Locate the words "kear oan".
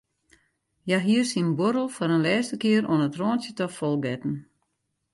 2.63-3.05